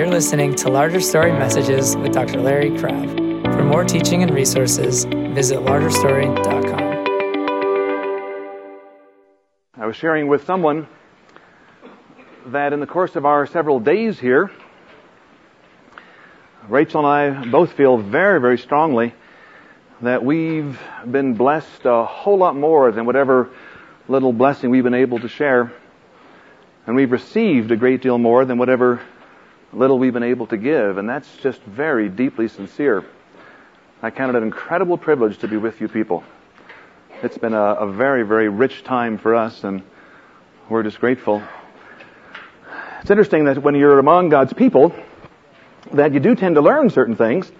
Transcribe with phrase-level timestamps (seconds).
[0.00, 2.40] You're listening to Larger Story Messages with Dr.
[2.40, 3.06] Larry Crabb.
[3.42, 6.80] For more teaching and resources, visit largerstory.com.
[9.76, 10.88] I was sharing with someone
[12.46, 14.50] that in the course of our several days here,
[16.66, 19.12] Rachel and I both feel very, very strongly
[20.00, 20.80] that we've
[21.10, 23.50] been blessed a whole lot more than whatever
[24.08, 25.74] little blessing we've been able to share.
[26.86, 29.02] And we've received a great deal more than whatever
[29.72, 30.98] little we've been able to give.
[30.98, 33.04] And that's just very deeply sincere.
[34.02, 36.24] I count it an incredible privilege to be with you people.
[37.22, 39.82] It's been a, a very, very rich time for us and
[40.68, 41.42] we're just grateful.
[43.00, 44.94] It's interesting that when you're among God's people,
[45.92, 47.50] that you do tend to learn certain things.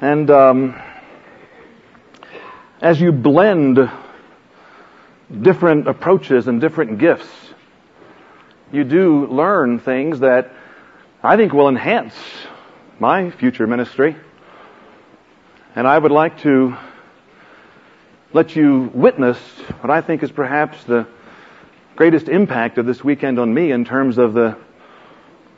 [0.00, 0.80] And um,
[2.80, 3.90] as you blend
[5.42, 7.28] different approaches and different gifts,
[8.72, 10.52] you do learn things that
[11.22, 12.14] I think will enhance
[13.00, 14.16] my future ministry.
[15.74, 16.76] And I would like to
[18.32, 19.38] let you witness
[19.80, 21.08] what I think is perhaps the
[21.96, 24.56] greatest impact of this weekend on me in terms of the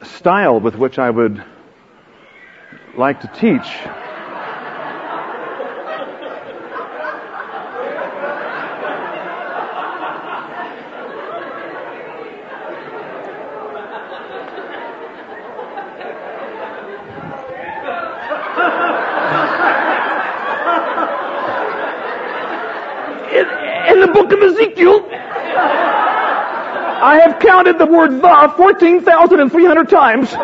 [0.02, 1.44] style with which I would
[2.96, 3.66] like to teach.
[23.30, 23.46] In,
[23.94, 25.06] in the book of Ezekiel,
[27.02, 30.34] I have counted the word the 14,300 times.
[30.34, 30.36] I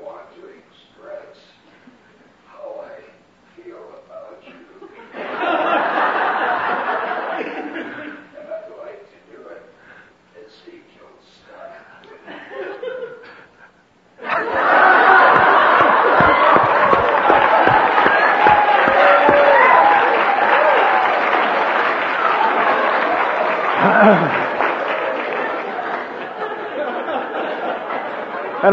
[0.00, 1.36] want to express
[2.46, 3.02] how I
[3.60, 4.54] feel about you.
[8.36, 9.62] and I'd like to do it
[10.46, 11.84] Ezekiel style.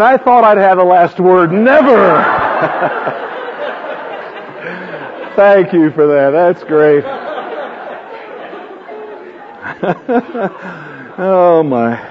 [0.01, 1.51] And I thought I'd have the last word.
[1.51, 1.85] Never!
[5.35, 6.31] Thank you for that.
[6.31, 7.03] That's great.
[11.19, 12.01] oh my.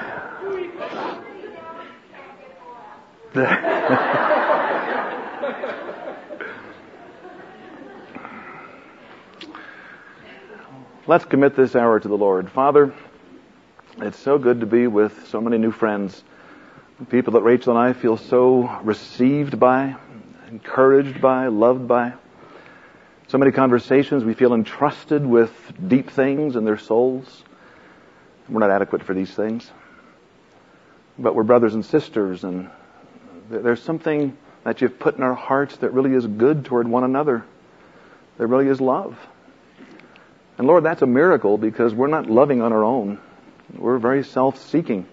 [11.08, 12.48] Let's commit this hour to the Lord.
[12.52, 12.94] Father,
[13.98, 16.22] it's so good to be with so many new friends
[17.08, 19.96] people that Rachel and I feel so received by,
[20.48, 22.12] encouraged by, loved by.
[23.28, 25.52] So many conversations we feel entrusted with
[25.86, 27.44] deep things in their souls.
[28.48, 29.70] We're not adequate for these things.
[31.18, 32.70] But we're brothers and sisters and
[33.48, 37.44] there's something that you've put in our hearts that really is good toward one another.
[38.36, 39.18] There really is love.
[40.58, 43.18] And Lord, that's a miracle because we're not loving on our own.
[43.74, 45.06] We're very self-seeking.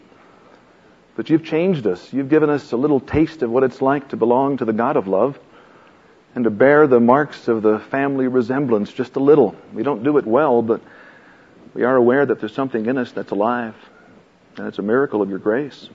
[1.18, 2.14] But you've changed us.
[2.14, 4.98] You've given us a little taste of what it's like to belong to the God
[4.98, 5.38] of love
[6.36, 9.56] and to bear the marks of the family resemblance just a little.
[9.74, 10.80] We don't do it well, but
[11.74, 13.74] we are aware that there's something in us that's alive.
[14.58, 15.90] And it's a miracle of your grace.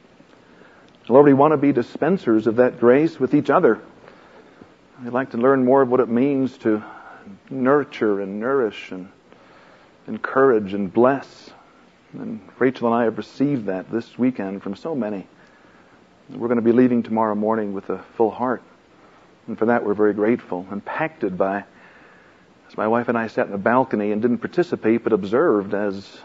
[1.09, 3.81] Lord, we want to be dispensers of that grace with each other.
[5.05, 6.83] We'd like to learn more of what it means to
[7.49, 9.09] nurture and nourish and
[10.09, 11.51] encourage and bless
[12.13, 15.27] and Rachel and I have received that this weekend from so many.
[16.29, 18.63] We're going to be leaving tomorrow morning with a full heart.
[19.47, 21.65] And for that we're very grateful, impacted by,
[22.69, 26.21] as my wife and I sat in the balcony and didn't participate but observed as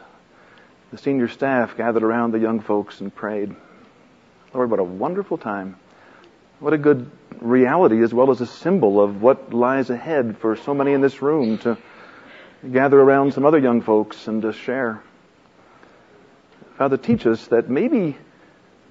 [0.91, 3.55] the senior staff gathered around the young folks and prayed.
[4.53, 5.77] Lord, what a wonderful time.
[6.59, 7.09] What a good
[7.39, 11.21] reality as well as a symbol of what lies ahead for so many in this
[11.21, 11.77] room to
[12.71, 15.01] gather around some other young folks and to share.
[16.77, 18.15] Father, teach us that maybe,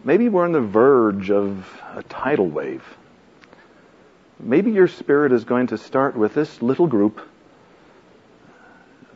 [0.03, 2.83] maybe we're on the verge of a tidal wave.
[4.41, 7.21] Maybe your spirit is going to start with this little group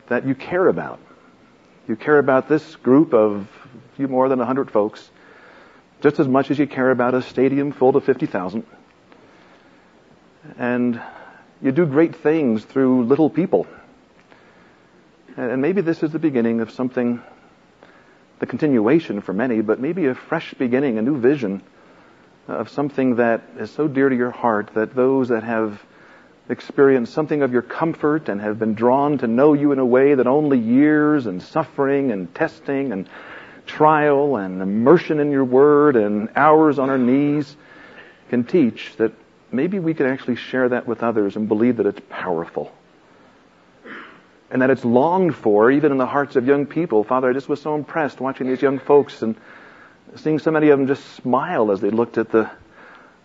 [0.07, 0.99] that you care about.
[1.87, 3.47] You care about this group of
[3.97, 5.09] few more than 100 folks
[6.01, 8.65] just as much as you care about a stadium full to 50,000.
[10.57, 11.01] And
[11.61, 13.67] you do great things through little people.
[15.35, 17.21] And maybe this is the beginning of something
[18.41, 21.61] the continuation for many, but maybe a fresh beginning, a new vision
[22.47, 25.79] of something that is so dear to your heart that those that have
[26.49, 30.15] experienced something of your comfort and have been drawn to know you in a way
[30.15, 33.07] that only years and suffering and testing and
[33.67, 37.55] trial and immersion in your word and hours on our knees
[38.29, 39.13] can teach that
[39.51, 42.73] maybe we can actually share that with others and believe that it's powerful
[44.51, 47.03] and that it's longed for even in the hearts of young people.
[47.03, 49.35] Father, I just was so impressed watching these young folks and
[50.17, 52.49] seeing so many of them just smile as they looked at the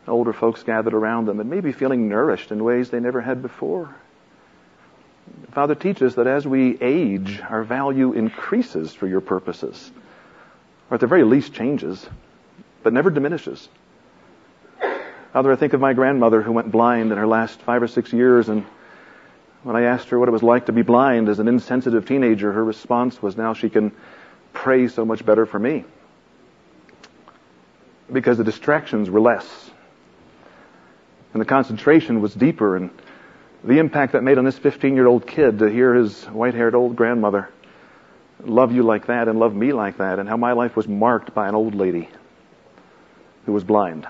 [0.07, 3.93] older folks gathered around them and maybe feeling nourished in ways they never had before.
[5.51, 9.91] Father, teach us that as we age, our value increases for your purposes,
[10.89, 12.07] or at the very least changes,
[12.85, 13.69] but never diminishes.
[15.33, 18.13] Father, I think of my grandmother who went blind in her last five or six
[18.13, 18.65] years, and
[19.67, 22.53] when I asked her what it was like to be blind as an insensitive teenager,
[22.53, 23.91] her response was now she can
[24.53, 25.85] pray so much better for me.
[28.13, 29.45] Because the distractions were less.
[31.33, 32.91] And the concentration was deeper and
[33.65, 36.77] the impact that made on this 15 year old kid to hear his white haired
[36.77, 37.49] old grandmother
[38.45, 41.35] love you like that and love me like that and how my life was marked
[41.35, 42.09] by an old lady
[43.47, 44.07] who was blind.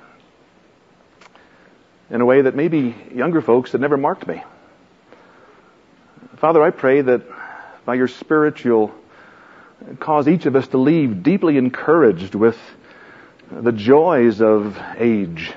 [2.10, 4.42] In a way that maybe younger folks had never marked me.
[6.38, 7.22] Father, I pray that
[7.86, 8.92] by your Spirit you'll
[10.00, 12.58] cause each of us to leave deeply encouraged with
[13.50, 15.54] the joys of age,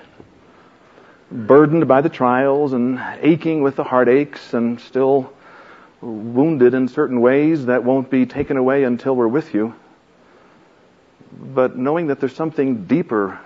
[1.29, 5.33] burdened by the trials and aching with the heartaches and still
[5.99, 9.75] wounded in certain ways that won't be taken away until we're with you.
[11.33, 13.37] But knowing that there's something deeper,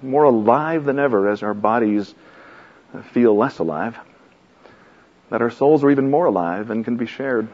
[0.00, 2.14] more alive than ever as our bodies
[3.12, 3.98] feel less alive
[5.30, 7.48] that our souls are even more alive and can be shared.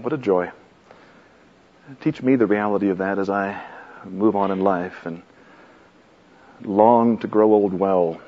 [0.00, 0.50] What a joy.
[2.00, 3.62] Teach me the reality of that as I
[4.04, 5.22] move on in life and
[6.62, 8.20] long to grow old well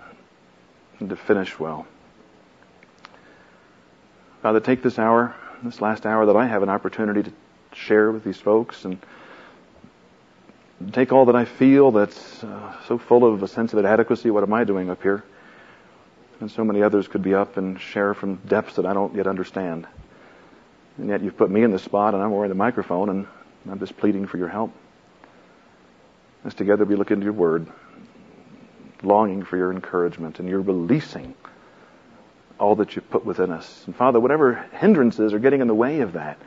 [0.99, 1.87] and to finish well.
[4.43, 7.33] Father, take this hour, this last hour that I have an opportunity to
[7.73, 8.99] share with these folks and
[10.93, 14.31] take all that I feel that's uh, so full of a sense of inadequacy.
[14.31, 15.25] What am I doing up here?
[16.41, 19.27] And so many others could be up and share from depths that I don't yet
[19.27, 19.87] understand.
[20.97, 23.27] And yet you've put me in the spot and I'm wearing the microphone and
[23.69, 24.73] I'm just pleading for your help.
[26.45, 27.67] As together we look into your word,
[29.03, 31.35] longing for your encouragement and you're releasing
[32.59, 33.83] all that you've put within us.
[33.87, 36.39] And Father, whatever hindrances are getting in the way of that,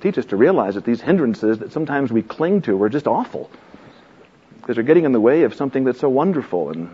[0.00, 3.50] teach us to realize that these hindrances that sometimes we cling to are just awful.
[4.56, 6.90] Because they're getting in the way of something that's so wonderful and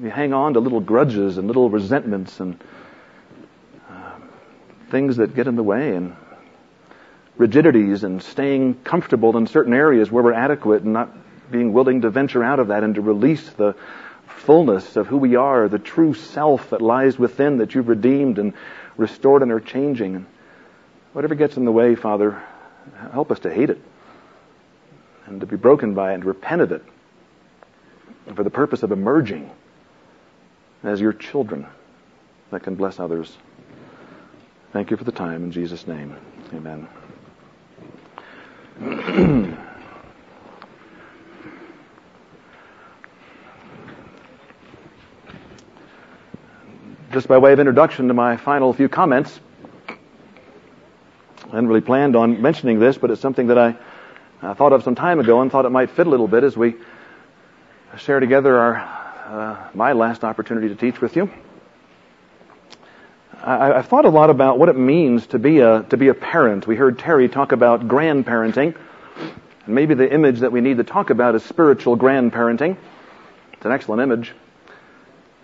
[0.00, 2.62] we hang on to little grudges and little resentments and
[3.90, 4.12] uh,
[4.90, 6.14] things that get in the way and
[7.36, 11.10] rigidities and staying comfortable in certain areas where we're adequate and not
[11.50, 13.74] being willing to venture out of that and to release the
[14.26, 18.52] fullness of who we are, the true self that lies within that you've redeemed and
[18.96, 20.16] restored and are changing.
[20.16, 20.26] And
[21.12, 22.40] whatever gets in the way, Father,
[23.12, 23.80] help us to hate it
[25.26, 26.84] and to be broken by it and repent of it
[28.34, 29.50] for the purpose of emerging
[30.82, 31.66] as your children
[32.50, 33.36] that can bless others.
[34.72, 36.16] Thank you for the time in Jesus' name.
[36.54, 36.88] Amen.
[47.12, 49.40] Just by way of introduction to my final few comments,
[49.88, 53.74] I hadn't really planned on mentioning this, but it's something that I,
[54.42, 56.56] I thought of some time ago and thought it might fit a little bit as
[56.56, 56.76] we
[57.96, 58.97] share together our
[59.28, 61.30] uh, my last opportunity to teach with you.
[63.42, 66.14] I, have thought a lot about what it means to be a to be a
[66.14, 66.66] parent.
[66.66, 68.74] We heard Terry talk about grandparenting,
[69.66, 72.76] and maybe the image that we need to talk about is spiritual grandparenting.
[73.52, 74.32] It's an excellent image.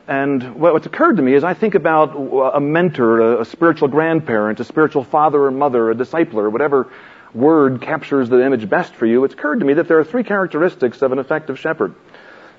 [0.09, 4.65] And what's occurred to me is I think about a mentor, a, spiritual grandparent, a
[4.65, 6.91] spiritual father or mother, a discipler, whatever
[7.33, 9.25] word captures the image best for you.
[9.25, 11.95] It's occurred to me that there are three characteristics of an effective shepherd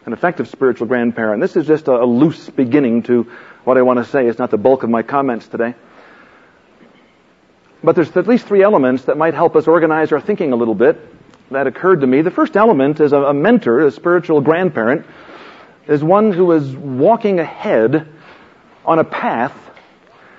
[0.06, 1.42] an effective spiritual grandparent.
[1.42, 3.24] This is just a, a loose beginning to
[3.64, 4.28] what I want to say.
[4.28, 5.74] It's not the bulk of my comments today.
[7.84, 10.76] But there's at least three elements that might help us organize our thinking a little
[10.76, 11.00] bit
[11.52, 12.22] that occurred to me.
[12.22, 15.06] The first element is a, a mentor, a spiritual grandparent,
[15.88, 18.08] is one who is walking ahead
[18.86, 19.54] on a path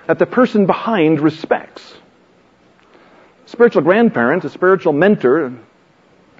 [0.06, 1.94] that the person behind respects.
[3.46, 5.52] Spiritual grandparent, a spiritual mentor,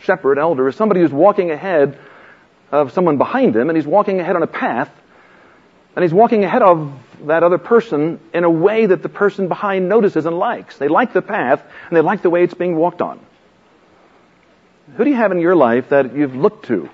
[0.00, 1.99] shepherd, elder, is somebody who's walking ahead
[2.70, 4.90] of someone behind him, and he's walking ahead on a path,
[5.94, 6.92] and he's walking ahead of
[7.25, 10.76] that other person in a way that the person behind notices and likes.
[10.76, 13.20] They like the path, and they like the way it's being walked on.
[14.96, 16.88] Who do you have in your life that you've looked to?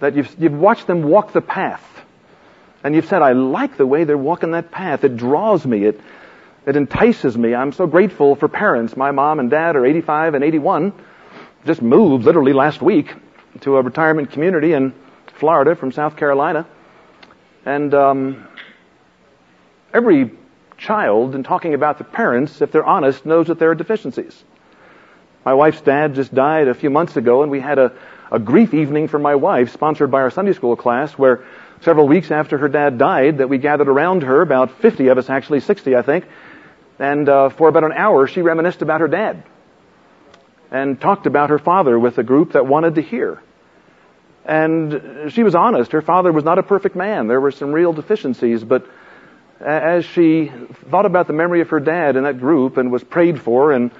[0.00, 1.82] That you've, you've watched them walk the path.
[2.82, 5.04] And you've said, I like the way they're walking that path.
[5.04, 5.84] It draws me.
[5.84, 6.00] It,
[6.66, 7.54] it entices me.
[7.54, 8.96] I'm so grateful for parents.
[8.96, 10.92] My mom and dad are 85 and 81.
[11.64, 13.14] Just moved literally last week
[13.60, 14.94] to a retirement community in
[15.38, 16.66] Florida from South Carolina.
[17.64, 18.48] And um,
[19.92, 20.32] every
[20.76, 24.44] child, in talking about the parents, if they're honest, knows that there are deficiencies.
[25.44, 27.92] My wife's dad just died a few months ago, and we had a,
[28.30, 31.44] a grief evening for my wife, sponsored by our Sunday school class, where
[31.82, 35.28] several weeks after her dad died, that we gathered around her, about 50 of us
[35.28, 36.24] actually, 60 I think,
[36.98, 39.42] and uh, for about an hour she reminisced about her dad
[40.74, 43.40] and talked about her father with a group that wanted to hear.
[44.44, 45.92] And she was honest.
[45.92, 47.28] Her father was not a perfect man.
[47.28, 48.84] There were some real deficiencies, but
[49.60, 50.50] as she
[50.90, 53.92] thought about the memory of her dad in that group and was prayed for, and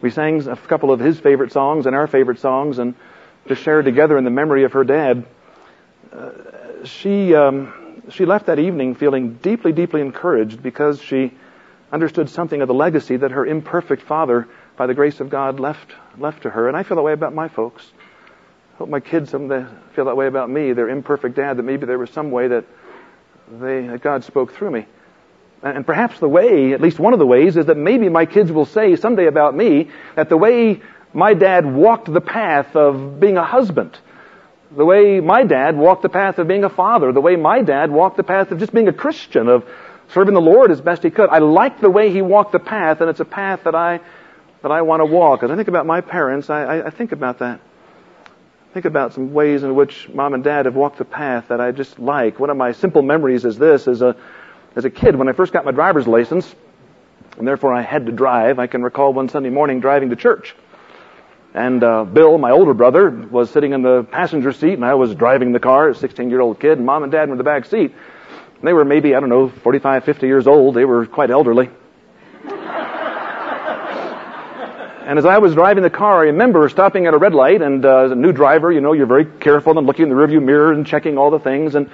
[0.00, 2.96] we sang a couple of his favorite songs and our favorite songs, and
[3.46, 5.24] just shared together in the memory of her dad,
[6.12, 6.30] uh,
[6.84, 11.32] she um, she left that evening feeling deeply, deeply encouraged because she
[11.92, 15.92] understood something of the legacy that her imperfect father, by the grace of God, left
[16.18, 16.68] left to her.
[16.68, 17.84] And I feel that way about my folks.
[18.74, 21.86] I hope my kids someday feel that way about me, their imperfect dad, that maybe
[21.86, 22.64] there was some way that
[23.50, 24.86] they that God spoke through me.
[25.62, 28.52] And perhaps the way, at least one of the ways, is that maybe my kids
[28.52, 30.82] will say someday about me that the way
[31.14, 33.98] my dad walked the path of being a husband,
[34.76, 37.90] the way my dad walked the path of being a father, the way my dad
[37.90, 39.64] walked the path of just being a Christian, of
[40.12, 41.30] serving the Lord as best he could.
[41.30, 44.00] I like the way he walked the path, and it's a path that I
[44.62, 45.42] that I want to walk.
[45.42, 47.60] As I think about my parents, I, I, I think about that.
[48.72, 51.72] Think about some ways in which mom and dad have walked the path that I
[51.72, 52.38] just like.
[52.38, 54.16] One of my simple memories is this: as a
[54.74, 56.54] as a kid, when I first got my driver's license,
[57.38, 58.58] and therefore I had to drive.
[58.58, 60.54] I can recall one Sunday morning driving to church.
[61.54, 65.14] And uh, Bill, my older brother, was sitting in the passenger seat, and I was
[65.14, 67.92] driving the car, a 16-year-old kid, and mom and dad were in the back seat.
[67.92, 70.74] And They were maybe, I don't know, 45, 50 years old.
[70.74, 71.70] They were quite elderly.
[75.06, 77.86] And as I was driving the car, I remember stopping at a red light, and
[77.86, 80.42] uh, as a new driver, you know, you're very careful and looking in the rearview
[80.42, 81.76] mirror and checking all the things.
[81.76, 81.88] And,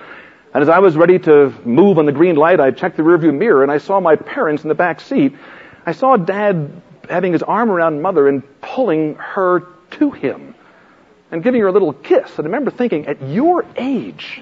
[0.55, 3.37] and as I was ready to move on the green light, I checked the rearview
[3.37, 5.37] mirror, and I saw my parents in the back seat.
[5.85, 6.71] I saw Dad
[7.07, 10.55] having his arm around Mother and pulling her to him
[11.31, 12.39] and giving her a little kiss.
[12.39, 14.41] And I remember thinking, at your age,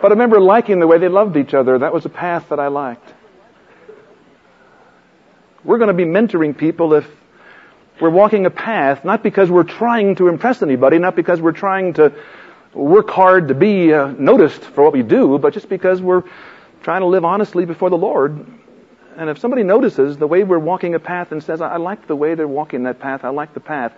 [0.00, 1.78] But I remember liking the way they loved each other.
[1.78, 3.14] That was a path that I liked.
[5.64, 7.06] We're going to be mentoring people if
[8.00, 11.94] we're walking a path, not because we're trying to impress anybody, not because we're trying
[11.94, 12.12] to
[12.72, 16.22] work hard to be uh, noticed for what we do, but just because we're
[16.82, 18.46] trying to live honestly before the Lord.
[19.16, 22.14] And if somebody notices the way we're walking a path and says, I like the
[22.14, 23.92] way they're walking that path, I like the path,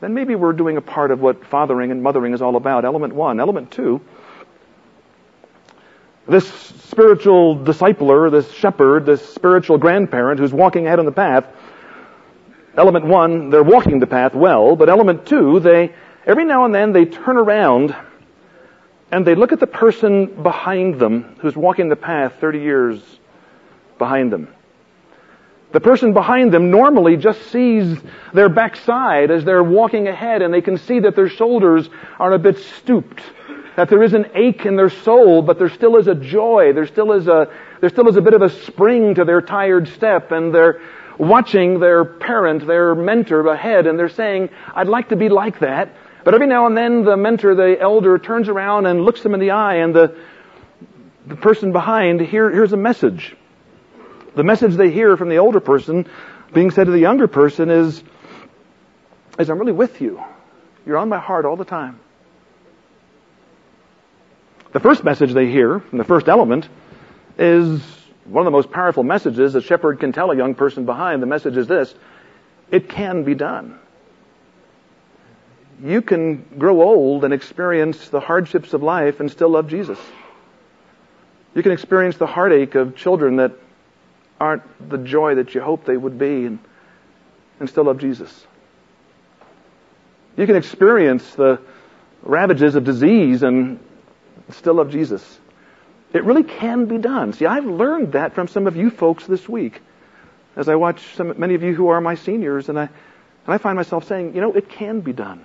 [0.00, 2.84] then maybe we're doing a part of what fathering and mothering is all about.
[2.84, 3.38] Element one.
[3.38, 4.00] Element two,
[6.28, 6.48] this
[6.90, 11.46] spiritual discipler, this shepherd, this spiritual grandparent who's walking ahead on the path,
[12.76, 15.94] element one, they're walking the path well, but element two, they,
[16.26, 17.96] every now and then they turn around
[19.10, 23.02] and they look at the person behind them who's walking the path 30 years
[23.96, 24.48] behind them.
[25.72, 27.98] The person behind them normally just sees
[28.32, 32.38] their backside as they're walking ahead and they can see that their shoulders are a
[32.38, 33.22] bit stooped
[33.78, 36.72] that there is an ache in their soul, but there still is a joy.
[36.72, 37.46] There still is a,
[37.80, 40.80] there still is a bit of a spring to their tired step and they're
[41.16, 45.94] watching their parent, their mentor ahead and they're saying, I'd like to be like that.
[46.24, 49.38] But every now and then the mentor, the elder turns around and looks them in
[49.38, 50.18] the eye and the,
[51.28, 53.36] the person behind, here, here's a message.
[54.34, 56.08] The message they hear from the older person
[56.52, 58.02] being said to the younger person is,
[59.38, 60.20] is I'm really with you.
[60.84, 62.00] You're on my heart all the time.
[64.72, 66.68] The first message they hear from the first element
[67.38, 67.80] is
[68.24, 71.22] one of the most powerful messages a shepherd can tell a young person behind.
[71.22, 71.94] The message is this
[72.70, 73.78] it can be done.
[75.82, 79.98] You can grow old and experience the hardships of life and still love Jesus.
[81.54, 83.52] You can experience the heartache of children that
[84.40, 86.58] aren't the joy that you hope they would be and,
[87.58, 88.46] and still love Jesus.
[90.36, 91.60] You can experience the
[92.22, 93.80] ravages of disease and
[94.50, 95.40] still love Jesus.
[96.12, 97.32] It really can be done.
[97.34, 99.80] See, I've learned that from some of you folks this week
[100.58, 103.58] as I watch some, many of you who are my seniors, and I, and I
[103.58, 105.44] find myself saying, you know, it can be done.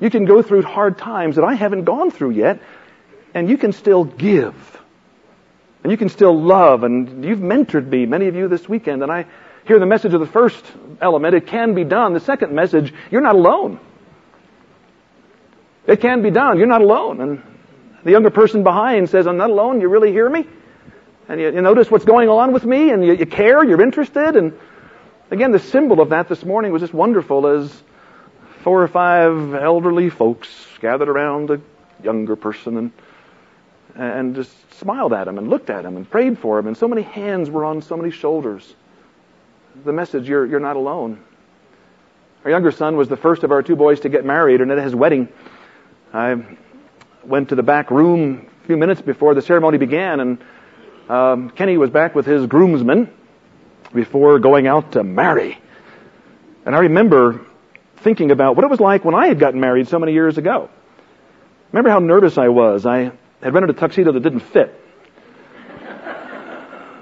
[0.00, 2.62] You can go through hard times that I haven't gone through yet,
[3.34, 4.54] and you can still give.
[5.82, 9.10] And you can still love, and you've mentored me, many of you this weekend, and
[9.10, 9.26] I
[9.66, 10.64] hear the message of the first
[11.00, 12.14] element, it can be done.
[12.14, 13.80] The second message, you're not alone.
[15.88, 16.58] It can be done.
[16.58, 17.20] You're not alone.
[17.20, 17.42] And
[18.08, 19.82] the younger person behind says, I'm not alone.
[19.82, 20.46] You really hear me?
[21.28, 24.34] And you, you notice what's going on with me, and you, you care, you're interested.
[24.34, 24.58] And
[25.30, 27.82] again, the symbol of that this morning was just wonderful as
[28.62, 30.48] four or five elderly folks
[30.80, 31.60] gathered around a
[32.02, 32.92] younger person and
[33.94, 36.88] and just smiled at him and looked at him and prayed for him and so
[36.88, 38.74] many hands were on so many shoulders
[39.84, 41.20] the message you're you're not alone
[42.44, 44.78] our younger son was the first of our two boys to get married and at
[44.78, 45.28] his wedding
[46.12, 46.36] i
[47.24, 50.38] went to the back room a few minutes before the ceremony began and
[51.08, 53.10] um, kenny was back with his groomsmen
[53.94, 55.58] before going out to marry
[56.66, 57.46] and i remember
[58.00, 60.70] thinking about what it was like when I had gotten married so many years ago.
[61.72, 62.86] Remember how nervous I was?
[62.86, 64.74] I had rented a tuxedo that didn't fit.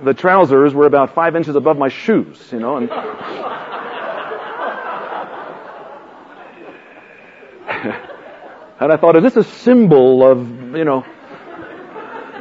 [0.03, 2.91] The trousers were about five inches above my shoes, you know, and.
[8.78, 11.04] and I thought, is this a symbol of, you know,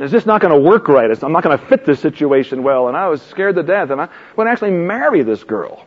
[0.02, 1.10] is this not going to work right?
[1.24, 2.90] I'm not going to fit this situation well.
[2.90, 3.92] And I was scared to death.
[3.92, 5.86] And I went actually marry this girl.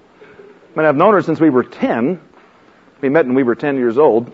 [0.75, 2.21] I mean, I've known her since we were 10.
[3.03, 4.33] We met when we were 10 years old.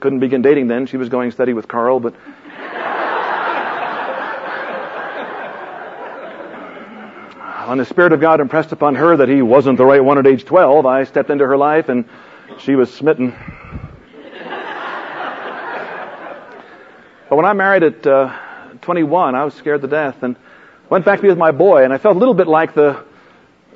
[0.00, 0.86] Couldn't begin dating then.
[0.86, 2.14] She was going steady with Carl, but.
[7.68, 10.26] when the Spirit of God impressed upon her that he wasn't the right one at
[10.26, 12.06] age 12, I stepped into her life and
[12.58, 13.36] she was smitten.
[17.34, 18.32] But when I married at uh,
[18.82, 20.36] 21, I was scared to death and
[20.88, 23.04] went back to be with my boy, and I felt a little bit like the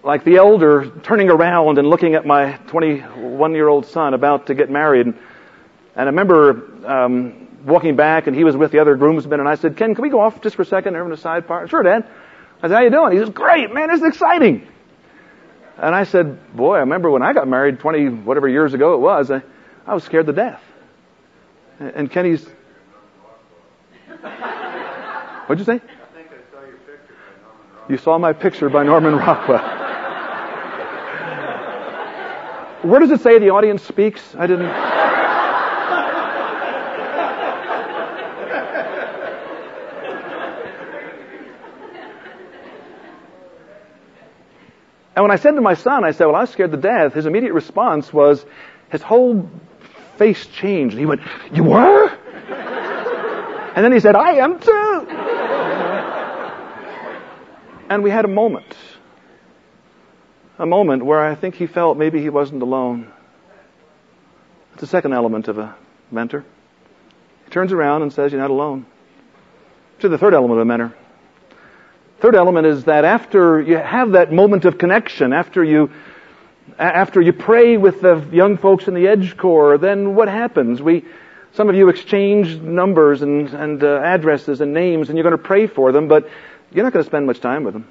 [0.04, 4.54] like the elder turning around and looking at my 21 year old son about to
[4.54, 5.06] get married.
[5.06, 5.16] And
[5.96, 9.76] I remember um, walking back, and he was with the other groomsmen, and I said,
[9.76, 11.68] Ken, can we go off just for a second over in side part?
[11.68, 12.08] Sure, Dad.
[12.62, 13.10] I said, how you doing?
[13.10, 14.68] He says, great, man, this is exciting.
[15.78, 19.00] And I said, boy, I remember when I got married 20, whatever years ago it
[19.00, 19.42] was, I,
[19.84, 20.62] I was scared to death.
[21.80, 22.48] And Kenny's...
[25.48, 25.80] What'd you say?
[27.88, 29.64] You saw my picture by Norman Rockwell.
[32.82, 34.20] Where does it say the audience speaks?
[34.36, 34.66] I didn't.
[45.16, 47.14] And when I said to my son, I said, Well, I was scared to death,
[47.14, 48.44] his immediate response was,
[48.90, 49.48] his whole
[50.18, 50.98] face changed.
[50.98, 51.22] He went,
[51.54, 52.08] You were?
[53.78, 55.17] And then he said, I am too.
[57.88, 58.76] And we had a moment
[60.58, 63.10] a moment where I think he felt maybe he wasn't alone.
[64.72, 65.76] It's the second element of a
[66.10, 66.44] mentor.
[67.44, 68.86] He turns around and says, You're not alone.
[70.00, 70.94] To the third element of a mentor.
[72.20, 75.92] Third element is that after you have that moment of connection, after you
[76.78, 80.82] after you pray with the young folks in the Edge Corps, then what happens?
[80.82, 81.06] We,
[81.52, 85.42] some of you exchange numbers and, and uh, addresses and names, and you're going to
[85.42, 86.28] pray for them, but
[86.72, 87.88] you're not going to spend much time with them.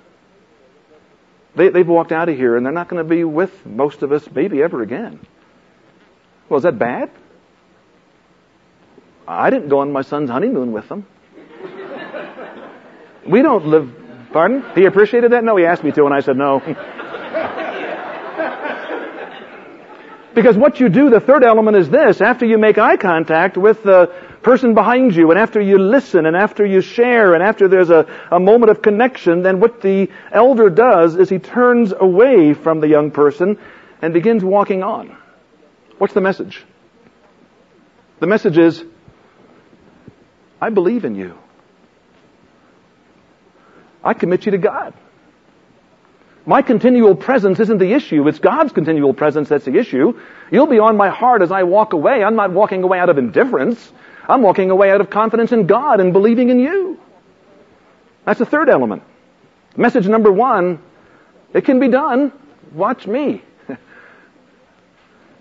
[1.56, 4.12] They, they've walked out of here and they're not going to be with most of
[4.12, 5.20] us maybe ever again.
[6.50, 7.12] Well, is that bad?
[9.28, 11.06] I didn't go on my son's honeymoon with them.
[13.28, 13.92] We don't live,
[14.32, 14.64] pardon?
[14.74, 15.44] He appreciated that?
[15.44, 16.60] No, he asked me to and I said no.
[20.34, 22.22] because what you do, the third element is this.
[22.22, 24.14] After you make eye contact with the
[24.48, 28.06] person behind you, and after you listen, and after you share, and after there's a,
[28.32, 32.88] a moment of connection, then what the elder does is he turns away from the
[32.88, 33.60] young person
[34.02, 35.18] and begins walking on.
[35.98, 36.64] What's the message?
[38.22, 38.86] The message is,
[40.62, 41.38] I believe in you.
[44.02, 44.94] I commit you to God.
[46.46, 48.26] My continual presence isn't the issue.
[48.30, 50.18] It's God's continual presence that's the issue.
[50.50, 52.24] You'll be on my heart as I walk away.
[52.24, 53.92] I'm not walking away out of indifference.
[54.28, 57.00] I'm walking away out of confidence in God and believing in you.
[58.26, 59.04] That's the third element.
[59.78, 60.80] Message number one,
[61.54, 62.34] it can be done.
[62.74, 63.42] Watch me.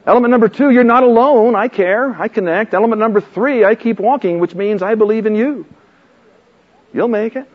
[0.06, 1.56] Element number two, you're not alone.
[1.56, 2.14] I care.
[2.20, 2.74] I connect.
[2.74, 5.66] Element number three, I keep walking, which means I believe in you.
[6.94, 7.48] You'll make it.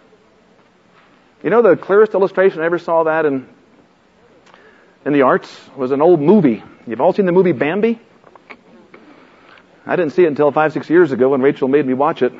[1.43, 3.47] You know, the clearest illustration I ever saw that in,
[5.05, 6.61] in the arts was an old movie.
[6.85, 7.99] You've all seen the movie Bambi?
[9.85, 12.33] I didn't see it until five, six years ago when Rachel made me watch it.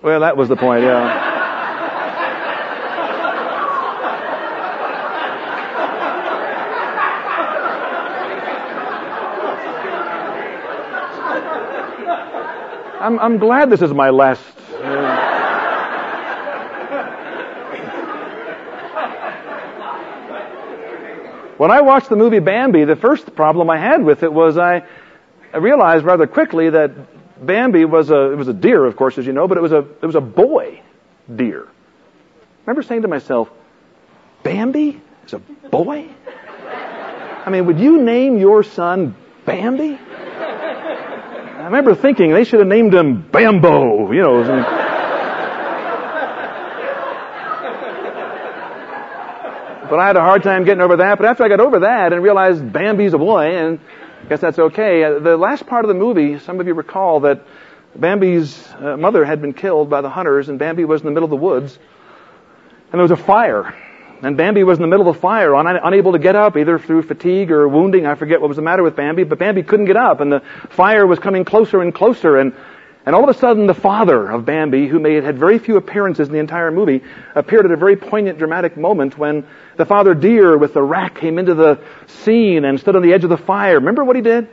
[0.00, 1.30] Well, that was the point, yeah.
[13.00, 14.40] I'm, I'm glad this is my last
[21.62, 24.82] When I watched the movie Bambi, the first problem I had with it was I,
[25.54, 26.90] realized rather quickly that
[27.40, 29.70] Bambi was a, it was a deer, of course, as you know, but it was
[29.70, 30.82] a, it was a boy
[31.32, 31.62] deer.
[31.62, 33.48] I remember saying to myself,
[34.42, 36.08] Bambi is a boy?
[37.46, 39.14] I mean, would you name your son
[39.46, 40.00] Bambi?
[40.00, 44.81] I remember thinking they should have named him Bambo, you know.
[49.92, 51.18] But I had a hard time getting over that.
[51.18, 53.78] But after I got over that and realized Bambi's a boy, and
[54.24, 55.04] I guess that's okay.
[55.04, 57.44] Uh, the last part of the movie, some of you recall that
[57.94, 61.26] Bambi's uh, mother had been killed by the hunters, and Bambi was in the middle
[61.26, 61.78] of the woods,
[62.90, 63.74] and there was a fire.
[64.22, 66.78] And Bambi was in the middle of the fire, un- unable to get up, either
[66.78, 68.06] through fatigue or wounding.
[68.06, 70.40] I forget what was the matter with Bambi, but Bambi couldn't get up, and the
[70.70, 72.54] fire was coming closer and closer, and
[73.04, 76.32] and all of a sudden, the father of Bambi, who had very few appearances in
[76.32, 77.02] the entire movie,
[77.34, 79.44] appeared at a very poignant, dramatic moment when
[79.76, 83.24] the father deer with the rack came into the scene and stood on the edge
[83.24, 83.74] of the fire.
[83.74, 84.48] Remember what he did?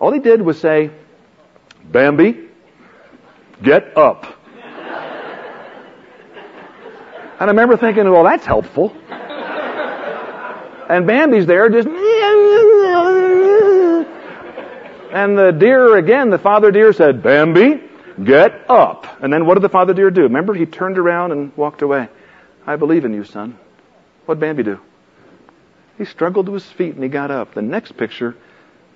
[0.00, 0.90] All he did was say,
[1.84, 2.48] Bambi,
[3.62, 4.36] get up.
[7.38, 8.92] And I remember thinking, well, that's helpful.
[10.88, 11.86] And Bambi's there just,
[15.20, 17.82] and the deer again, the father deer said, Bambi,
[18.24, 19.06] get up.
[19.22, 20.22] And then what did the father deer do?
[20.22, 22.08] Remember, he turned around and walked away.
[22.66, 23.58] I believe in you, son.
[24.24, 24.80] What did Bambi do?
[25.98, 27.52] He struggled to his feet and he got up.
[27.52, 28.34] The next picture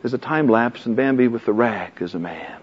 [0.03, 2.63] is a time lapse and Bambi with the rack is a man.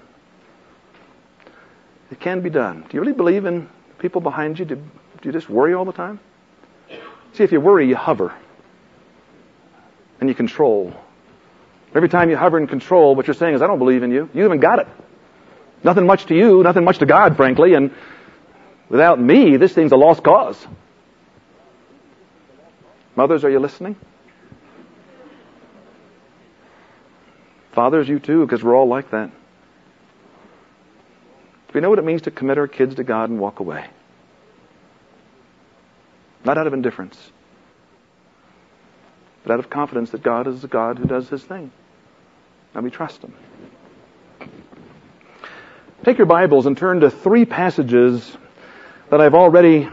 [2.09, 2.81] It can be done.
[2.81, 3.69] Do you really believe in
[3.99, 4.65] people behind you?
[4.65, 4.83] Do, do
[5.23, 6.19] you just worry all the time?
[7.33, 8.33] See, if you worry, you hover.
[10.19, 10.95] And you control.
[11.93, 14.29] Every time you hover in control, what you're saying is, I don't believe in you.
[14.33, 14.87] You haven't got it.
[15.83, 17.91] Nothing much to you, nothing much to God, frankly, and
[18.89, 20.65] without me, this thing's a lost cause.
[23.15, 23.95] Mothers, are you listening?
[27.73, 29.31] Fathers, you too, because we're all like that.
[31.73, 33.87] We know what it means to commit our kids to God and walk away?
[36.43, 37.17] Not out of indifference,
[39.43, 41.71] but out of confidence that God is the God who does his thing.
[42.73, 43.33] And we trust him.
[46.03, 48.37] Take your Bibles and turn to three passages
[49.09, 49.89] that I've already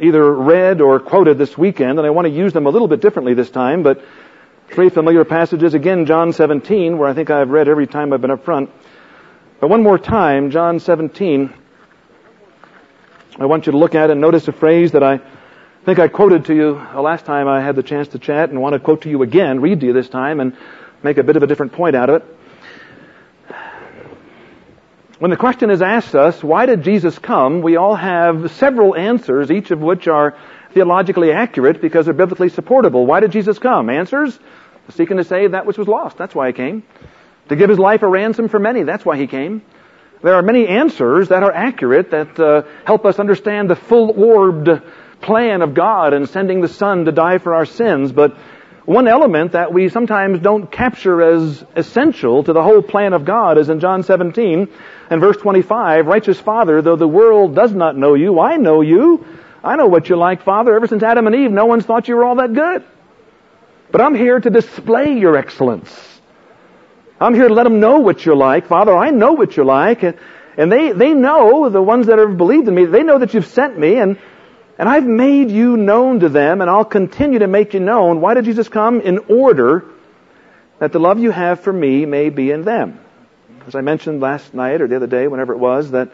[0.00, 3.00] either read or quoted this weekend, and I want to use them a little bit
[3.00, 4.04] differently this time, but
[4.68, 5.74] three familiar passages.
[5.74, 8.70] Again, John 17, where I think I've read every time I've been up front.
[9.60, 11.52] But one more time, John 17.
[13.38, 15.20] I want you to look at and notice a phrase that I
[15.84, 18.60] think I quoted to you the last time I had the chance to chat and
[18.60, 20.56] want to quote to you again, read to you this time, and
[21.02, 22.36] make a bit of a different point out of it.
[25.18, 27.62] When the question is asked us, why did Jesus come?
[27.62, 30.36] We all have several answers, each of which are
[30.74, 33.06] theologically accurate because they're biblically supportable.
[33.06, 33.88] Why did Jesus come?
[33.88, 34.36] Answers?
[34.90, 36.16] Seeking to save that which was lost.
[36.16, 36.82] That's why he came.
[37.50, 38.82] To give his life a ransom for many.
[38.82, 39.62] That's why he came.
[40.22, 44.68] There are many answers that are accurate that uh, help us understand the full-orbed
[45.20, 48.36] plan of God in sending the Son to die for our sins, but
[48.84, 53.56] one element that we sometimes don't capture as essential to the whole plan of God
[53.56, 54.68] is in John 17
[55.08, 59.24] and verse 25, Righteous Father, though the world does not know you, I know you.
[59.62, 60.74] I know what you're like, Father.
[60.74, 62.84] Ever since Adam and Eve, no one's thought you were all that good.
[63.92, 66.20] But I'm here to display your excellence.
[67.20, 68.66] I'm here to let them know what you're like.
[68.66, 70.02] Father, I know what you're like.
[70.02, 70.18] And,
[70.56, 73.46] and they, they know, the ones that have believed in me, they know that you've
[73.46, 73.98] sent me.
[73.98, 74.18] And
[74.82, 78.20] and I've made you known to them, and I'll continue to make you known.
[78.20, 79.00] Why did Jesus come?
[79.00, 79.84] In order
[80.80, 82.98] that the love you have for me may be in them.
[83.64, 86.10] As I mentioned last night or the other day, whenever it was, that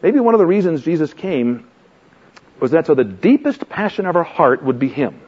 [0.00, 1.66] maybe one of the reasons Jesus came
[2.60, 5.20] was that so the deepest passion of our heart would be Him.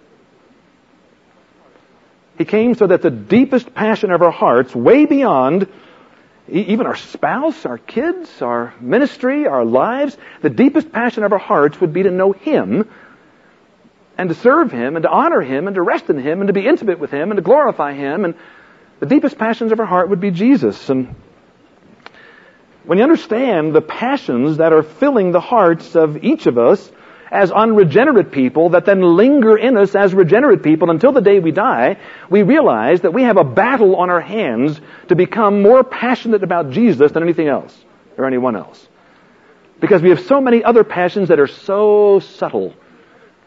[2.38, 5.66] He came so that the deepest passion of our hearts, way beyond
[6.48, 11.80] even our spouse, our kids, our ministry, our lives, the deepest passion of our hearts
[11.80, 12.88] would be to know Him
[14.18, 16.52] and to serve Him and to honor Him and to rest in Him and to
[16.52, 18.24] be intimate with Him and to glorify Him.
[18.24, 18.34] And
[19.00, 20.90] the deepest passions of our heart would be Jesus.
[20.90, 21.14] And
[22.84, 26.92] when you understand the passions that are filling the hearts of each of us,
[27.34, 31.50] as unregenerate people that then linger in us as regenerate people until the day we
[31.50, 31.98] die,
[32.30, 36.70] we realize that we have a battle on our hands to become more passionate about
[36.70, 37.76] Jesus than anything else
[38.16, 38.88] or anyone else.
[39.80, 42.72] Because we have so many other passions that are so subtle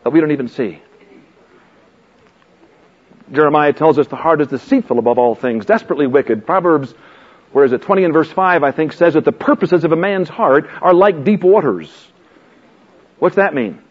[0.04, 0.82] that we don't even see.
[3.32, 6.46] Jeremiah tells us the heart is deceitful above all things, desperately wicked.
[6.46, 6.94] Proverbs,
[7.54, 7.82] where is it?
[7.82, 10.94] 20 and verse 5, I think, says that the purposes of a man's heart are
[10.94, 12.07] like deep waters.
[13.20, 13.82] What's that mean?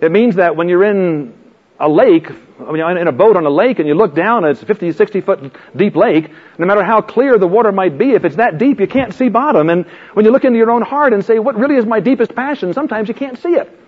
[0.00, 1.34] It means that when you're in
[1.78, 4.62] a lake, I mean, in a boat on a lake and you look down it's
[4.62, 8.24] a 50, 60 foot deep lake, no matter how clear the water might be, if
[8.24, 9.70] it's that deep, you can't see bottom.
[9.70, 12.34] And when you look into your own heart and say, what really is my deepest
[12.34, 13.78] passion, sometimes you can't see it.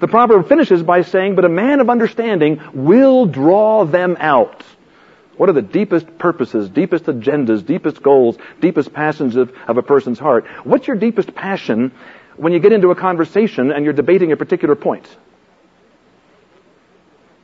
[0.00, 4.64] The proverb finishes by saying, but a man of understanding will draw them out.
[5.36, 10.18] What are the deepest purposes, deepest agendas, deepest goals, deepest passions of, of a person's
[10.18, 10.46] heart?
[10.64, 11.92] What's your deepest passion
[12.40, 15.04] when you get into a conversation and you're debating a particular point?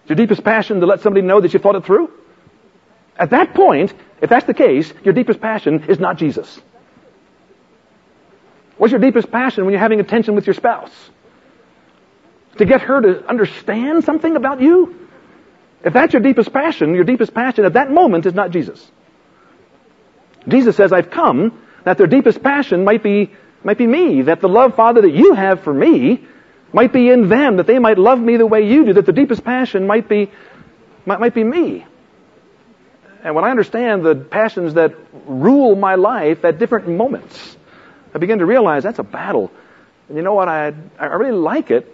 [0.05, 2.11] Is your deepest passion to let somebody know that you thought it through?
[3.19, 6.61] At that point, if that's the case, your deepest passion is not Jesus.
[8.79, 10.93] What's your deepest passion when you're having a tension with your spouse?
[12.57, 15.09] To get her to understand something about you?
[15.85, 18.91] If that's your deepest passion, your deepest passion at that moment is not Jesus.
[20.49, 23.33] Jesus says, I've come that their deepest passion might be,
[23.67, 26.25] might be me, that the love, Father, that you have for me
[26.73, 29.13] might be in them, that they might love me the way you do, that the
[29.13, 30.31] deepest passion might be,
[31.05, 31.85] might, might be me.
[33.25, 34.95] And when I understand the passions that
[35.27, 37.57] rule my life at different moments,
[38.15, 39.51] I begin to realize that's a battle.
[40.07, 40.49] And you know what?
[40.49, 41.93] I, I really like it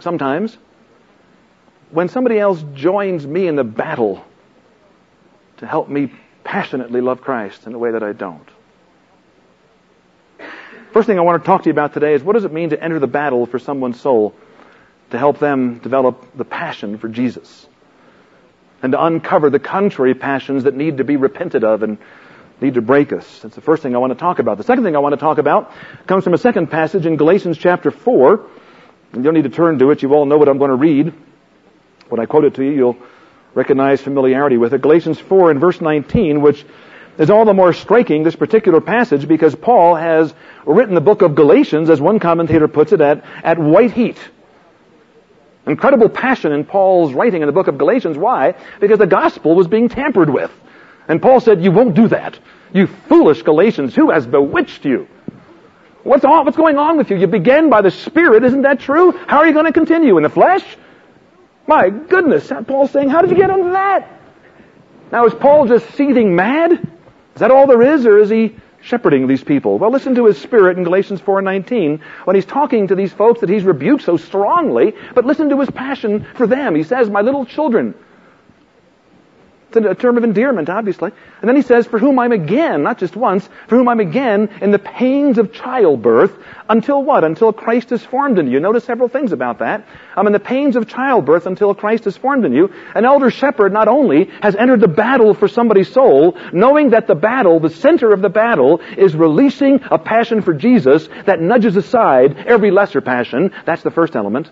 [0.00, 0.58] sometimes
[1.90, 4.22] when somebody else joins me in the battle
[5.56, 8.46] to help me passionately love Christ in a way that I don't.
[10.94, 12.70] First thing I want to talk to you about today is what does it mean
[12.70, 14.32] to enter the battle for someone's soul
[15.10, 17.66] to help them develop the passion for Jesus
[18.80, 21.98] and to uncover the contrary passions that need to be repented of and
[22.60, 23.40] need to break us.
[23.40, 24.56] That's the first thing I want to talk about.
[24.56, 25.72] The second thing I want to talk about
[26.06, 28.48] comes from a second passage in Galatians chapter 4.
[29.14, 30.00] You don't need to turn to it.
[30.00, 31.12] You all know what I'm going to read.
[32.08, 32.98] When I quote it to you, you'll
[33.52, 34.80] recognize familiarity with it.
[34.80, 36.64] Galatians 4 and verse 19, which
[37.18, 40.34] is all the more striking, this particular passage, because Paul has
[40.66, 44.18] written the book of Galatians, as one commentator puts it, at, at white heat.
[45.66, 48.18] Incredible passion in Paul's writing in the book of Galatians.
[48.18, 48.54] Why?
[48.80, 50.50] Because the gospel was being tampered with.
[51.08, 52.38] And Paul said, you won't do that.
[52.72, 55.08] You foolish Galatians, who has bewitched you?
[56.02, 57.16] What's, what's going on with you?
[57.16, 59.12] You began by the Spirit, isn't that true?
[59.12, 60.16] How are you going to continue?
[60.18, 60.64] In the flesh?
[61.66, 64.20] My goodness, Paul's saying, how did you get into that?
[65.10, 66.90] Now, is Paul just seething mad?
[67.34, 69.78] Is that all there is, or is he shepherding these people?
[69.78, 73.48] Well, listen to his spirit in Galatians 4:19 when he's talking to these folks that
[73.48, 76.74] he's rebuked so strongly, but listen to his passion for them.
[76.74, 77.94] He says, "My little children,
[79.76, 81.10] it's a term of endearment, obviously.
[81.40, 84.48] And then he says, for whom I'm again, not just once, for whom I'm again
[84.60, 86.32] in the pains of childbirth,
[86.68, 87.24] until what?
[87.24, 88.60] Until Christ is formed in you.
[88.60, 89.86] Notice several things about that.
[90.16, 92.72] I'm in the pains of childbirth until Christ is formed in you.
[92.94, 97.14] An elder shepherd not only has entered the battle for somebody's soul, knowing that the
[97.14, 102.36] battle, the center of the battle, is releasing a passion for Jesus that nudges aside
[102.46, 103.52] every lesser passion.
[103.66, 104.50] That's the first element.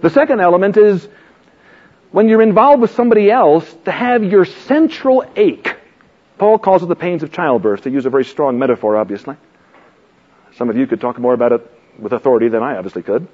[0.00, 1.06] The second element is
[2.12, 5.76] when you're involved with somebody else, to have your central ache.
[6.38, 9.36] Paul calls it the pains of childbirth, to use a very strong metaphor, obviously.
[10.56, 13.28] Some of you could talk more about it with authority than I obviously could.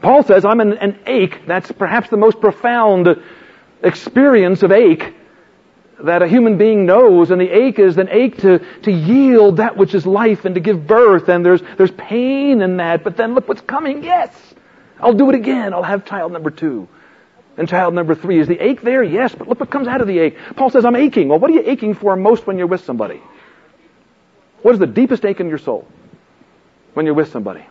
[0.00, 1.46] Paul says, I'm an, an ache.
[1.46, 3.08] That's perhaps the most profound
[3.82, 5.14] experience of ache
[6.02, 9.76] that a human being knows, and the ache is an ache to, to yield that
[9.76, 13.34] which is life and to give birth, and there's, there's pain in that, but then
[13.34, 14.51] look what's coming, yes!
[15.02, 15.74] I'll do it again.
[15.74, 16.88] I'll have child number two.
[17.56, 18.38] And child number three.
[18.38, 19.02] Is the ache there?
[19.02, 20.36] Yes, but look what comes out of the ache.
[20.56, 21.28] Paul says, I'm aching.
[21.28, 23.20] Well, what are you aching for most when you're with somebody?
[24.62, 25.86] What is the deepest ache in your soul
[26.94, 27.64] when you're with somebody?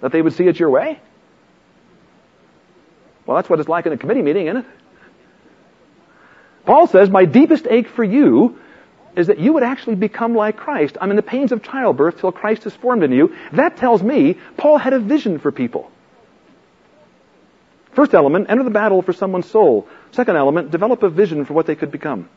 [0.00, 0.98] That they would see it your way?
[3.26, 4.66] Well, that's what it's like in a committee meeting, isn't it?
[6.64, 8.58] Paul says, My deepest ache for you
[9.14, 10.96] is that you would actually become like Christ.
[11.00, 13.36] I'm in the pains of childbirth till Christ is formed in you.
[13.52, 15.90] That tells me Paul had a vision for people.
[17.92, 19.86] First element, enter the battle for someone's soul.
[20.12, 22.28] Second element, develop a vision for what they could become.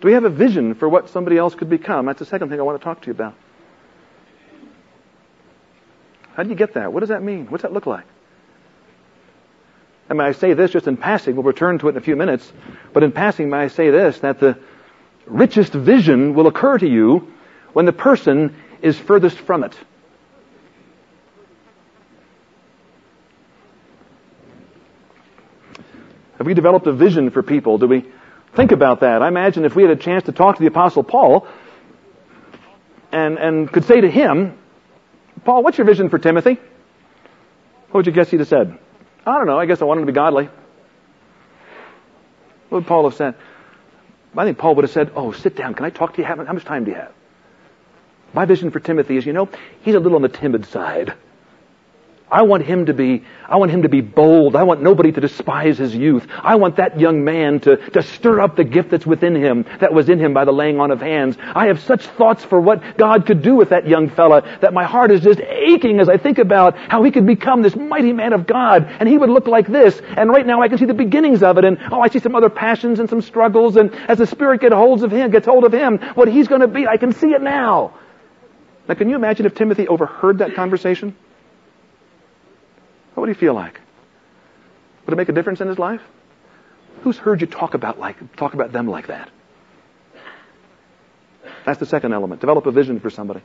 [0.00, 2.06] Do we have a vision for what somebody else could become?
[2.06, 3.34] That's the second thing I want to talk to you about.
[6.34, 6.92] How do you get that?
[6.92, 7.46] What does that mean?
[7.46, 8.04] What's that look like?
[10.10, 11.34] I mean, I say this just in passing.
[11.34, 12.52] We'll return to it in a few minutes.
[12.92, 14.58] But in passing, may I say this, that the
[15.24, 17.32] richest vision will occur to you
[17.72, 19.74] when the person is furthest from it.
[26.38, 27.78] Have we developed a vision for people?
[27.78, 28.04] Do we
[28.54, 29.22] think about that?
[29.22, 31.46] I imagine if we had a chance to talk to the Apostle Paul
[33.12, 34.58] and, and could say to him,
[35.44, 36.58] Paul, what's your vision for Timothy?
[37.90, 38.78] What would you guess he'd have said?
[39.26, 39.58] I don't know.
[39.58, 40.48] I guess I want him to be godly.
[42.68, 43.34] What would Paul have said?
[44.36, 45.74] I think Paul would have said, Oh, sit down.
[45.74, 46.26] Can I talk to you?
[46.26, 47.12] How much time do you have?
[48.34, 49.48] My vision for Timothy is, you know,
[49.80, 51.14] he's a little on the timid side.
[52.28, 54.56] I want him to be, I want him to be bold.
[54.56, 56.26] I want nobody to despise his youth.
[56.42, 59.94] I want that young man to, to stir up the gift that's within him, that
[59.94, 61.36] was in him by the laying on of hands.
[61.40, 64.82] I have such thoughts for what God could do with that young fella that my
[64.82, 68.32] heart is just aching as I think about how he could become this mighty man
[68.32, 70.00] of God and he would look like this.
[70.16, 72.34] And right now I can see the beginnings of it and oh, I see some
[72.34, 75.62] other passions and some struggles and as the Spirit gets hold of him, gets hold
[75.62, 77.94] of him, what he's going to be, I can see it now.
[78.88, 81.14] Now can you imagine if Timothy overheard that conversation?
[83.16, 83.80] What would he feel like?
[85.06, 86.02] Would it make a difference in his life?
[87.00, 89.30] Who's heard you talk about like talk about them like that?
[91.64, 92.42] That's the second element.
[92.42, 93.40] Develop a vision for somebody.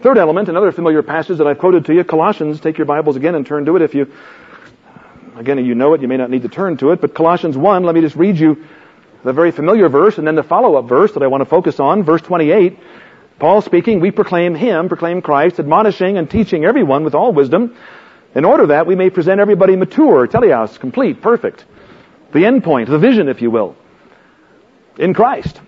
[0.00, 2.60] Third element, another familiar passage that I've quoted to you, Colossians.
[2.60, 4.12] Take your Bibles again and turn to it if you
[5.36, 7.84] again you know it, you may not need to turn to it, but Colossians 1,
[7.84, 8.66] let me just read you
[9.24, 12.02] the very familiar verse and then the follow-up verse that I want to focus on,
[12.02, 12.78] verse 28.
[13.38, 17.76] Paul speaking, we proclaim Him, proclaim Christ, admonishing and teaching everyone with all wisdom,
[18.34, 21.64] in order that we may present everybody mature, teleos, complete, perfect.
[22.32, 23.76] The end point, the vision, if you will,
[24.98, 25.60] in Christ.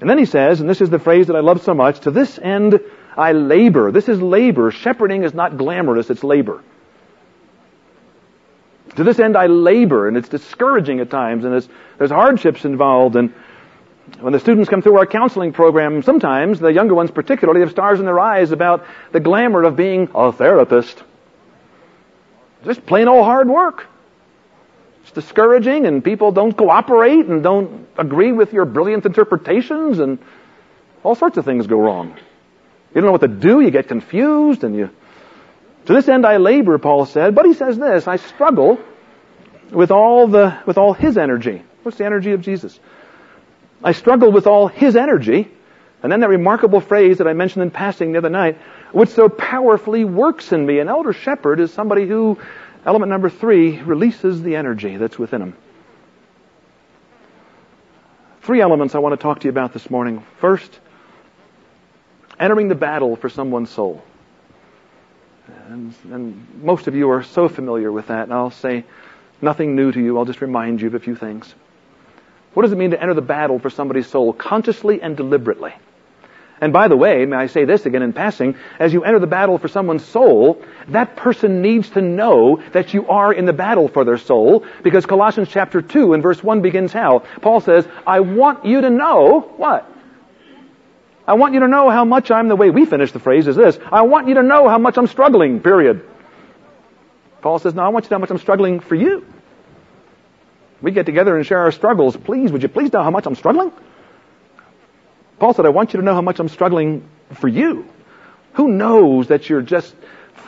[0.00, 2.10] And then he says, and this is the phrase that I love so much, to
[2.10, 2.80] this end
[3.16, 3.92] I labor.
[3.92, 4.70] This is labor.
[4.70, 6.62] Shepherding is not glamorous, it's labor.
[8.96, 13.16] To this end I labor, and it's discouraging at times, and there's, there's hardships involved,
[13.16, 13.32] and
[14.20, 18.00] when the students come through our counseling program, sometimes, the younger ones particularly, have stars
[18.00, 21.02] in their eyes about the glamour of being a therapist.
[22.64, 23.86] Just plain old hard work.
[25.02, 30.18] It's discouraging and people don't cooperate and don't agree with your brilliant interpretations and
[31.02, 32.16] all sorts of things go wrong.
[32.94, 34.90] You don't know what to do, you get confused and you...
[35.86, 38.78] To this end I labor, Paul said, but he says this, I struggle
[39.72, 41.64] with all the, with all his energy.
[41.82, 42.78] What's the energy of Jesus?
[43.84, 45.50] I struggle with all his energy.
[46.02, 48.58] And then that remarkable phrase that I mentioned in passing the other night,
[48.92, 50.80] which so powerfully works in me.
[50.80, 52.38] An elder shepherd is somebody who,
[52.84, 55.56] element number three, releases the energy that's within him.
[58.42, 60.24] Three elements I want to talk to you about this morning.
[60.40, 60.80] First,
[62.40, 64.02] entering the battle for someone's soul.
[65.68, 68.84] And, and most of you are so familiar with that, and I'll say
[69.40, 70.18] nothing new to you.
[70.18, 71.54] I'll just remind you of a few things.
[72.54, 75.74] What does it mean to enter the battle for somebody's soul consciously and deliberately?
[76.60, 79.26] And by the way, may I say this again in passing, as you enter the
[79.26, 83.88] battle for someone's soul, that person needs to know that you are in the battle
[83.88, 87.24] for their soul, because Colossians chapter 2 and verse 1 begins how?
[87.40, 89.90] Paul says, I want you to know, what?
[91.26, 93.56] I want you to know how much I'm, the way we finish the phrase is
[93.56, 96.08] this, I want you to know how much I'm struggling, period.
[97.40, 99.26] Paul says, no, I want you to know how much I'm struggling for you.
[100.82, 102.16] We get together and share our struggles.
[102.16, 103.72] Please, would you please know how much I'm struggling?
[105.38, 107.88] Paul said, I want you to know how much I'm struggling for you.
[108.54, 109.94] Who knows that you're just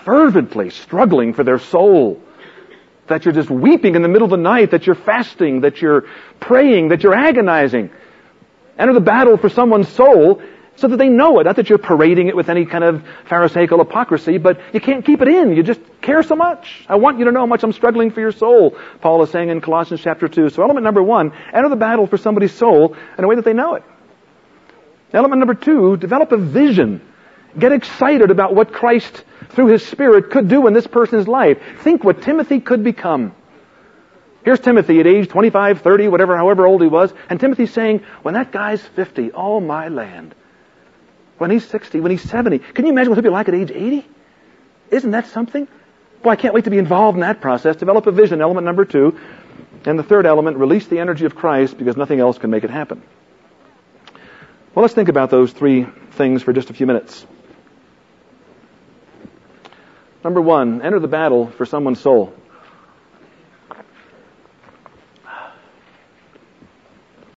[0.05, 2.20] fervently struggling for their soul?
[3.07, 6.03] That you're just weeping in the middle of the night, that you're fasting, that you're
[6.40, 7.90] praying, that you're agonizing.
[8.79, 10.42] Enter the battle for someone's soul
[10.77, 11.45] so that they know it.
[11.45, 15.21] Not that you're parading it with any kind of pharisaical hypocrisy, but you can't keep
[15.23, 15.55] it in.
[15.57, 16.85] You just care so much.
[16.89, 19.49] I want you to know how much I'm struggling for your soul, Paul is saying
[19.49, 20.51] in Colossians chapter 2.
[20.51, 23.53] So element number one, enter the battle for somebody's soul in a way that they
[23.53, 23.85] know it.
[25.13, 27.01] Element number two, develop a vision.
[27.57, 31.59] Get excited about what Christ, through His Spirit, could do in this person's life.
[31.83, 33.33] Think what Timothy could become.
[34.45, 38.35] Here's Timothy at age 25, 30, whatever, however old he was, and Timothy's saying, when
[38.35, 40.35] that guy's 50, oh my land,
[41.38, 42.59] when he's 60, when he's 70.
[42.59, 44.07] Can you imagine what he'll be like at age 80?
[44.90, 45.66] Isn't that something?
[46.23, 47.77] Boy, I can't wait to be involved in that process.
[47.77, 49.18] Develop a vision, element number two.
[49.85, 52.70] And the third element, release the energy of Christ because nothing else can make it
[52.70, 53.03] happen.
[54.75, 57.27] Well, let's think about those three things for just a few minutes.
[60.25, 62.35] Number one, enter the battle for someone's soul.